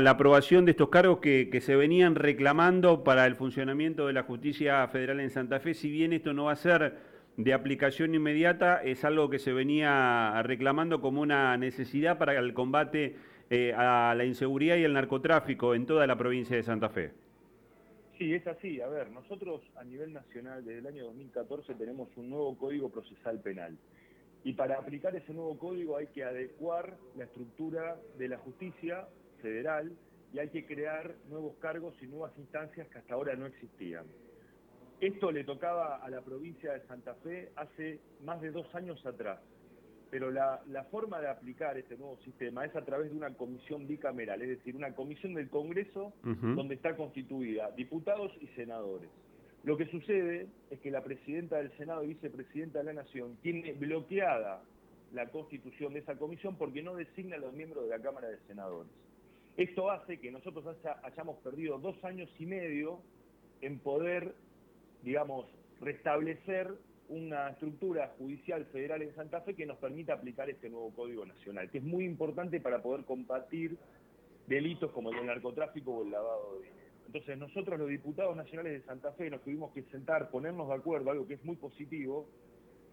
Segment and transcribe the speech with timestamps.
[0.00, 4.86] la aprobación de estos cargos que, se venían reclamando para el funcionamiento de la justicia
[4.88, 6.96] federal en Santa Fe, si bien esto no va a ser
[7.36, 13.16] de aplicación inmediata, es algo que se venía reclamando como una necesidad para el combate
[13.50, 17.12] eh, a la inseguridad y el narcotráfico en toda la provincia de Santa Fe.
[18.18, 18.80] Sí, es así.
[18.80, 23.40] A ver, nosotros a nivel nacional desde el año 2014 tenemos un nuevo Código Procesal
[23.40, 23.76] Penal.
[24.42, 29.06] Y para aplicar ese nuevo código hay que adecuar la estructura de la justicia
[29.36, 29.92] federal
[30.32, 34.04] y hay que crear nuevos cargos y nuevas instancias que hasta ahora no existían.
[35.00, 39.40] Esto le tocaba a la provincia de Santa Fe hace más de dos años atrás,
[40.10, 44.40] pero la, forma de aplicar este nuevo sistema es a través de una comisión bicameral,
[44.40, 49.10] es decir, una comisión del Congreso donde está constituida diputados y senadores.
[49.64, 53.72] Lo que sucede es que la presidenta del Senado y vicepresidenta de la Nación tiene
[53.72, 54.62] bloqueada
[55.12, 58.38] la constitución de esa comisión porque no designa a los miembros de la Cámara de
[58.46, 58.90] Senadores.
[59.56, 60.64] Esto hace que nosotros
[61.02, 63.00] hayamos perdido dos años y medio
[63.62, 64.34] en poder,
[65.02, 65.46] digamos,
[65.80, 66.74] restablecer
[67.08, 71.70] una estructura judicial federal en Santa Fe que nos permita aplicar este nuevo Código Nacional,
[71.70, 73.78] que es muy importante para poder combatir
[74.46, 76.86] delitos como el narcotráfico o el lavado de dinero.
[77.06, 81.10] Entonces nosotros los diputados nacionales de Santa Fe nos tuvimos que sentar, ponernos de acuerdo,
[81.10, 82.26] algo que es muy positivo,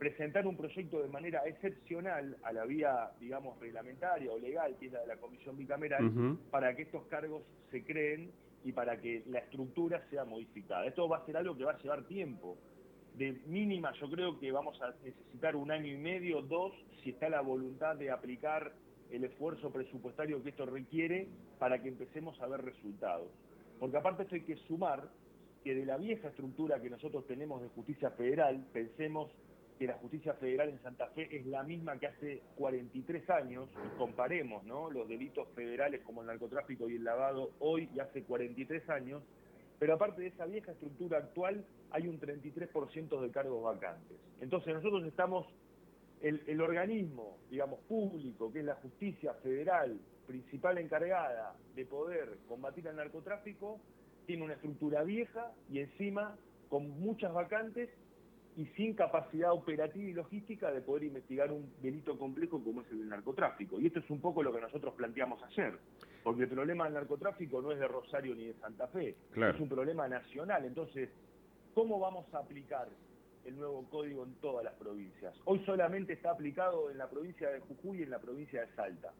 [0.00, 4.92] presentar un proyecto de manera excepcional a la vía, digamos, reglamentaria o legal, que es
[4.92, 8.30] la de la Comisión Bicameral, para que estos cargos se creen
[8.64, 10.86] y para que la estructura sea modificada.
[10.86, 12.56] Esto va a ser algo que va a llevar tiempo.
[13.14, 16.72] De mínima, yo creo que vamos a necesitar un año y medio, dos,
[17.04, 18.72] si está la voluntad de aplicar
[19.10, 21.28] el esfuerzo presupuestario que esto requiere
[21.58, 23.28] para que empecemos a ver resultados.
[23.78, 25.10] Porque aparte esto hay que sumar
[25.62, 29.30] que de la vieja estructura que nosotros tenemos de justicia federal, pensemos
[29.80, 34.62] que la justicia federal en Santa Fe es la misma que hace 43 años, comparemos
[34.66, 39.22] los delitos federales como el narcotráfico y el lavado hoy y hace 43 años,
[39.78, 44.18] pero aparte de esa vieja estructura actual hay un 33% de cargos vacantes.
[44.42, 45.46] Entonces nosotros estamos,
[46.20, 52.86] el, el organismo, digamos, público, que es la justicia federal, principal encargada de poder combatir
[52.86, 53.80] el narcotráfico,
[54.26, 56.36] tiene una estructura vieja y encima
[56.68, 57.88] con muchas vacantes
[58.56, 62.98] y sin capacidad operativa y logística de poder investigar un delito complejo como es el
[62.98, 63.80] del narcotráfico.
[63.80, 65.78] Y esto es un poco lo que nosotros planteamos ayer,
[66.22, 69.68] porque el problema del narcotráfico no es de Rosario ni de Santa Fe, es un
[69.68, 70.64] problema nacional.
[70.64, 71.10] Entonces,
[71.74, 72.88] ¿cómo vamos a aplicar
[73.44, 75.34] el nuevo código en todas las provincias?
[75.44, 79.12] Hoy solamente está aplicado en la provincia de Jujuy y en la provincia de Salta.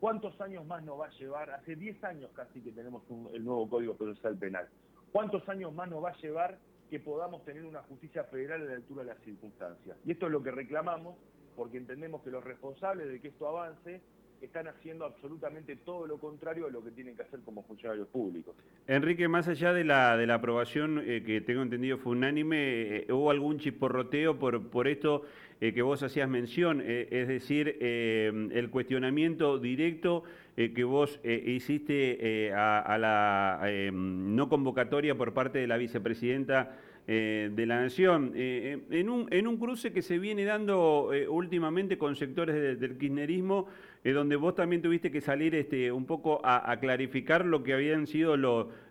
[0.00, 1.50] ¿Cuántos años más nos va a llevar?
[1.50, 3.02] Hace 10 años casi que tenemos
[3.32, 4.68] el nuevo Código Procesal Penal.
[5.10, 6.58] ¿Cuántos años más nos va a llevar
[6.88, 9.96] que podamos tener una justicia federal a la altura de las circunstancias.
[10.04, 11.16] Y esto es lo que reclamamos
[11.56, 14.02] porque entendemos que los responsables de que esto avance
[14.40, 18.54] están haciendo absolutamente todo lo contrario a lo que tienen que hacer como funcionarios públicos.
[18.86, 23.12] Enrique, más allá de la, de la aprobación eh, que tengo entendido fue unánime, eh,
[23.12, 25.22] ¿hubo algún chisporroteo por, por esto
[25.60, 26.82] eh, que vos hacías mención?
[26.86, 30.24] es decir, el cuestionamiento directo
[30.56, 38.32] que vos hiciste a, la no convocatoria por parte de la vicepresidenta de la Nación,
[38.34, 43.68] en, un, en un cruce que se viene dando últimamente con sectores del kirchnerismo,
[44.12, 48.36] donde vos también tuviste que salir este, un poco a, clarificar lo que habían sido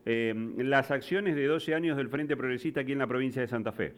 [0.05, 3.71] eh, las acciones de 12 años del Frente Progresista aquí en la provincia de Santa
[3.71, 3.93] Fe.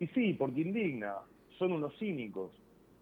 [0.00, 1.14] Y sí, porque indigna,
[1.58, 2.50] son unos cínicos.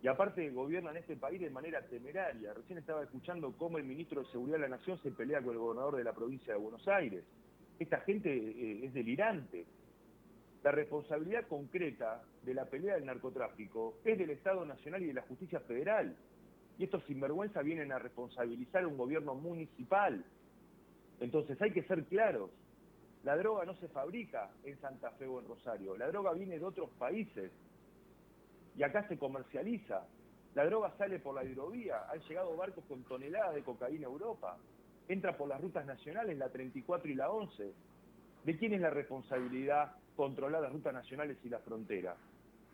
[0.03, 2.53] Y aparte gobiernan este país de manera temeraria.
[2.55, 5.59] Recién estaba escuchando cómo el ministro de Seguridad de la Nación se pelea con el
[5.59, 7.23] gobernador de la provincia de Buenos Aires.
[7.79, 9.65] Esta gente eh, es delirante.
[10.63, 15.23] La responsabilidad concreta de la pelea del narcotráfico es del Estado Nacional y de la
[15.23, 16.17] Justicia Federal
[16.79, 20.25] y estos sinvergüenza vienen a responsabilizar a un gobierno municipal.
[21.21, 22.51] Entonces hay que ser claros.
[23.25, 25.97] La droga no se fabrica en Santa Fe o en Rosario.
[25.97, 27.53] La droga viene de otros países.
[28.77, 30.07] Y acá se comercializa.
[30.55, 32.11] La droga sale por la hidrovía.
[32.11, 34.59] Han llegado barcos con toneladas de cocaína a Europa.
[35.09, 37.73] Entra por las rutas nacionales, la 34 y la 11.
[38.45, 42.17] ¿De quién es la responsabilidad controlar las rutas nacionales y la frontera?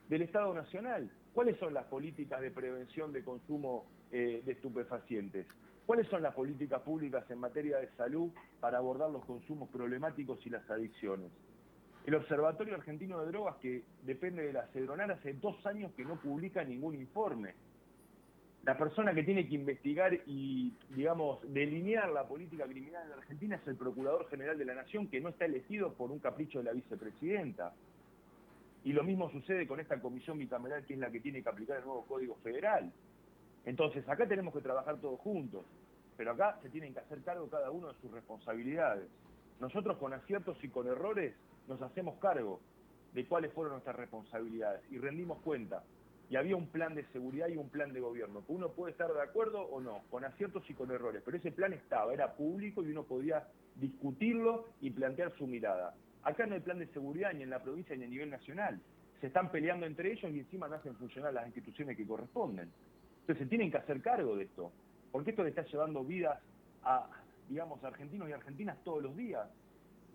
[0.08, 1.11] Del Estado Nacional.
[1.35, 5.46] ¿Cuáles son las políticas de prevención de consumo eh, de estupefacientes?
[5.87, 8.31] ¿Cuáles son las políticas públicas en materia de salud
[8.61, 11.31] para abordar los consumos problemáticos y las adicciones?
[12.05, 16.17] El Observatorio Argentino de Drogas, que depende de la Cedronar, hace dos años que no
[16.20, 17.55] publica ningún informe.
[18.64, 23.66] La persona que tiene que investigar y, digamos, delinear la política criminal en Argentina es
[23.66, 26.72] el Procurador General de la Nación, que no está elegido por un capricho de la
[26.72, 27.72] vicepresidenta.
[28.84, 31.78] Y lo mismo sucede con esta comisión bicameral que es la que tiene que aplicar
[31.78, 32.93] el nuevo Código Federal.
[33.64, 35.64] Entonces, acá tenemos que trabajar todos juntos.
[36.19, 39.08] pero acá se tienen que hacer cargo cada uno de sus responsabilidades.
[39.60, 41.32] Nosotros con aciertos y con errores
[41.69, 42.60] nos hacemos cargo
[43.14, 45.84] de cuáles fueron nuestras responsabilidades y rendimos cuenta.
[46.31, 49.23] Y había un plan de seguridad y un plan de gobierno, uno puede estar de
[49.23, 52.91] acuerdo o no, con aciertos y con errores, pero ese plan estaba, era público y
[52.91, 55.95] uno podía discutirlo y plantear su mirada.
[56.23, 58.79] Acá no hay plan de seguridad ni en la provincia ni a nivel nacional.
[59.21, 62.71] Se están peleando entre ellos y encima no hacen funcionar las instituciones que corresponden.
[63.21, 64.71] Entonces se tienen que hacer cargo de esto,
[65.11, 66.39] porque esto le está llevando vidas
[66.83, 67.09] a,
[67.49, 69.49] digamos, argentinos y argentinas todos los días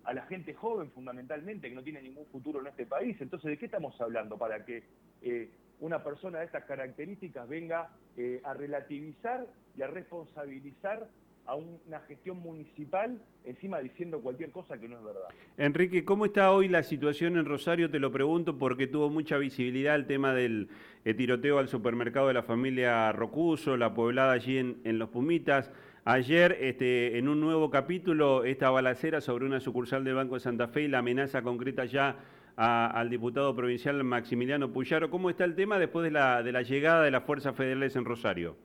[0.04, 3.16] a la gente joven fundamentalmente, que no tiene ningún futuro en este país.
[3.20, 4.36] Entonces, ¿de qué estamos hablando?
[4.36, 4.84] Para que
[5.22, 5.50] eh,
[5.84, 9.46] una persona de estas características venga eh, a relativizar
[9.76, 11.06] y a responsabilizar
[11.46, 15.28] a una gestión municipal encima diciendo cualquier cosa que no es verdad.
[15.58, 17.90] Enrique, ¿cómo está hoy la situación en Rosario?
[17.90, 20.70] Te lo pregunto porque tuvo mucha visibilidad el tema del
[21.04, 25.70] eh, tiroteo al supermercado de la familia Rocuso, la poblada allí en, Los Pumitas.
[26.06, 30.68] Ayer, este, en un nuevo capítulo, esta balacera sobre una sucursal del Banco de Santa
[30.68, 32.16] Fe y la amenaza concreta ya
[32.56, 35.10] al diputado provincial Maximiliano Puyaro.
[35.10, 38.04] ¿Cómo está el tema después de la, de la llegada de las fuerzas federales en
[38.04, 38.56] Rosario?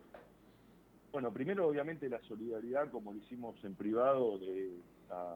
[1.12, 4.70] Bueno, primero obviamente la solidaridad, como lo hicimos en privado, de,
[5.10, 5.36] a,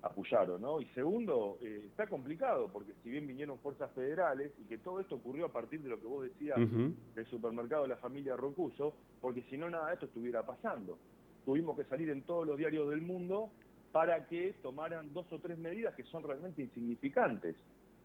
[0.00, 0.80] a Puyaro, ¿no?
[0.80, 5.16] Y segundo, eh, está complicado, porque si bien vinieron fuerzas federales, y que todo esto
[5.16, 6.58] ocurrió a partir de lo que vos decías
[7.14, 10.96] del supermercado de la familia Rocuso, porque si no nada de esto estuviera pasando.
[11.44, 13.50] Tuvimos que salir en todos los diarios del mundo
[13.92, 17.56] para que tomaran dos o tres medidas que son realmente insignificantes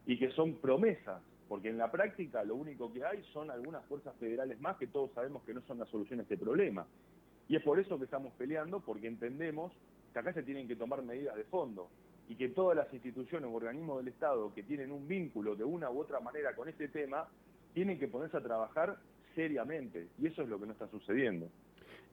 [0.06, 4.14] y que son promesas, porque en la práctica lo único que hay son algunas fuerzas
[4.16, 6.86] federales más que todos sabemos que no son la solución a este problema.
[7.48, 9.72] Y es por eso que estamos peleando, porque entendemos
[10.12, 11.88] que acá se tienen que tomar medidas de fondo
[12.28, 15.90] y que todas las instituciones o organismos del Estado que tienen un vínculo de una
[15.90, 17.28] u otra manera con este tema,
[17.74, 18.96] tienen que ponerse a trabajar
[19.34, 20.08] seriamente.
[20.18, 21.48] Y eso es lo que no está sucediendo.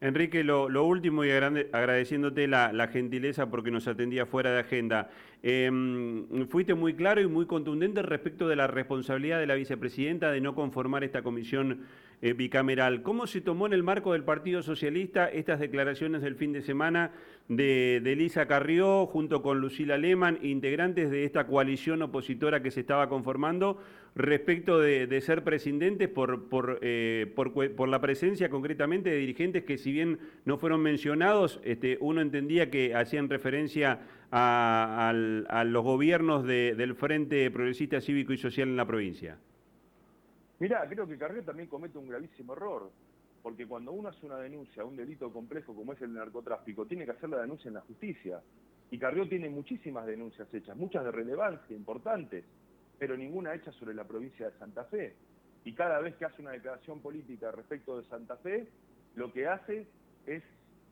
[0.01, 5.12] Enrique, lo, último y agradeciéndote la, gentileza porque nos atendía fuera de agenda.
[5.44, 10.42] Em, fuiste muy claro y muy contundente respecto de la responsabilidad de la vicepresidenta de
[10.42, 11.81] no conformar esta comisión
[12.21, 13.01] bicameral.
[13.01, 17.12] ¿Cómo se tomó en el marco del Partido Socialista estas declaraciones del fin de semana
[17.47, 22.81] de, de Elisa Carrió junto con Lucila Lehmann, integrantes de esta coalición opositora que se
[22.81, 23.79] estaba conformando,
[24.15, 29.91] respecto de, ser presidentes por, eh, por, por, la presencia concretamente de dirigentes que si
[29.91, 34.01] bien no fueron mencionados, este, uno entendía que hacían referencia
[34.31, 39.38] a, los gobiernos del Frente Progresista Cívico y Social en la provincia?
[40.62, 42.92] Mirá, creo que Carrió también comete un gravísimo error,
[43.42, 47.13] porque cuando uno hace una denuncia, un delito complejo como es el narcotráfico, tiene que
[47.13, 48.44] hacer la denuncia en la justicia.
[48.92, 52.46] Y Carrió tiene muchísimas denuncias hechas, muchas de relevancia, importantes,
[53.00, 55.16] pero ninguna hecha sobre la provincia de Santa Fe.
[55.66, 58.68] Y cada vez que hace una declaración política respecto de Santa Fe,
[59.16, 59.88] lo que hace
[60.28, 60.44] es,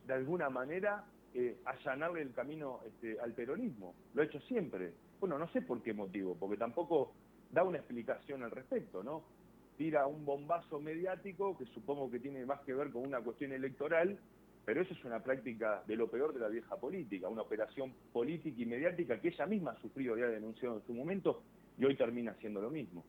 [0.07, 1.05] de alguna manera,
[1.35, 3.93] eh, allanarle el camino este, al peronismo.
[4.15, 4.93] Lo ha hecho siempre.
[5.19, 7.13] Bueno, no sé por qué motivo, porque tampoco
[7.51, 9.37] da una explicación al respecto, ¿no?
[9.79, 14.19] Tira un bombazo mediático que supongo que tiene más que ver con una cuestión electoral,
[14.65, 18.61] pero eso es una práctica de lo peor de la vieja política, una operación política
[18.61, 21.43] y mediática que ella misma ha sufrido y ha denunciado en su momento
[21.77, 23.05] y hoy termina haciendo lo mismo.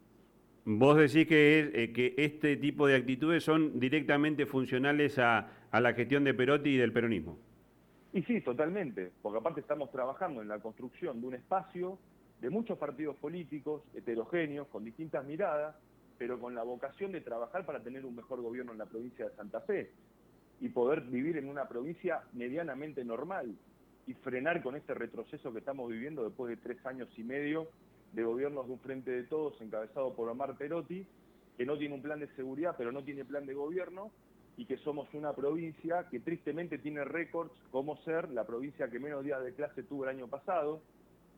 [0.65, 5.93] Vos decís que, eh, que este tipo de actitudes son directamente funcionales a, a la
[5.93, 7.37] gestión de Perotti y del peronismo.
[8.13, 11.99] Y sí, totalmente, porque aparte estamos trabajando en la construcción de un espacio
[12.41, 15.75] de muchos partidos políticos heterogéneos, con distintas miradas,
[16.21, 19.35] pero con la vocación de trabajar para tener un mejor gobierno en la provincia de
[19.37, 19.91] Santa Fe
[20.61, 23.57] y poder vivir en una provincia medianamente normal
[24.07, 27.69] y frenar con este retroceso que estamos viviendo después de tres años y medio
[28.13, 31.07] de gobiernos de un frente de todos encabezado por Omar Perotti,
[31.57, 34.11] que no tiene un plan de seguridad, pero no tiene plan de gobierno,
[34.59, 39.25] y que somos una provincia que tristemente tiene récords como ser la provincia que menos
[39.25, 40.83] días de clase tuvo el año pasado,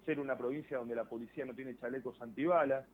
[0.05, 2.85] ser una provincia donde la policía no tiene chalecos antibalas,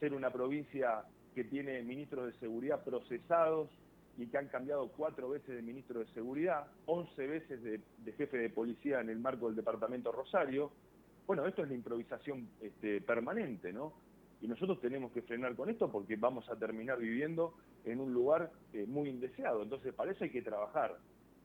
[0.00, 1.04] ser una provincia
[1.38, 3.70] que tiene ministros de seguridad procesados
[4.16, 7.80] y que han cambiado cuatro veces de ministro de seguridad, once veces de,
[8.14, 10.72] jefe de policía en el marco del departamento Rosario.
[11.28, 13.92] Bueno, esto es la improvisación este, permanente, ¿no?
[14.42, 17.54] Y nosotros tenemos que frenar con esto porque vamos a terminar viviendo
[17.84, 19.62] en un lugar eh, muy indeseado.
[19.62, 20.96] Entonces, para eso hay que trabajar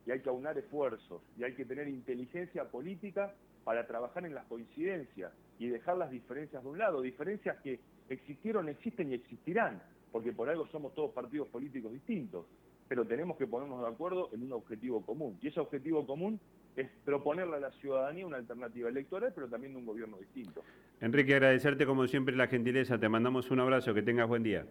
[0.07, 4.45] y hay que aunar esfuerzos y hay que tener inteligencia política para trabajar en las
[4.45, 7.79] coincidencias y dejar las diferencias de un lado, diferencias que
[8.13, 12.45] existieron, existen y existirán, porque por algo somos todos partidos políticos distintos,
[12.87, 15.37] pero tenemos que ponernos de acuerdo en un objetivo común.
[15.41, 16.39] Y ese objetivo común
[16.75, 20.63] es proponerle a la ciudadanía una alternativa electoral, pero también de un gobierno distinto.
[21.01, 24.65] Enrique, agradecerte como siempre la gentileza, te mandamos un abrazo, que tengas buen día.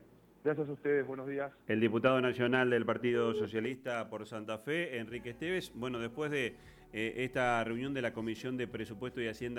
[0.45, 1.53] Gracias a ustedes, buenos días.
[1.69, 5.73] El diputado nacional del Partido Socialista por Santa Fe, Enrique Esteves.
[5.75, 6.57] Bueno, después de
[6.93, 9.51] eh, esta reunión de la Comisión de Presupuesto y Hacienda